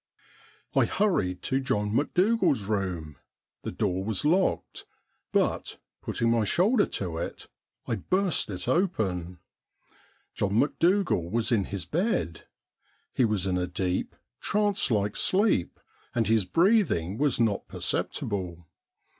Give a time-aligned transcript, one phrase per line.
[0.75, 3.17] I hurried to John Macdougal's room.
[3.61, 4.87] The door was locked,
[5.31, 7.45] but, putting my shoulder to it,
[7.85, 9.37] I burst it open.
[10.33, 12.47] John Macdougal was in his bed.
[13.13, 15.79] He was in a deep, trance like sleep,
[16.15, 18.65] and his breathing was not perceptible.